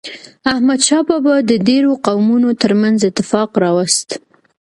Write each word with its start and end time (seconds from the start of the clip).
احمد 0.51 0.79
شاه 0.87 1.03
بابا 1.09 1.35
د 1.49 1.51
ډیرو 1.67 1.91
قومونو 2.05 2.49
ترمنځ 2.61 2.99
اتفاق 3.09 3.49
راوست. 3.63 4.09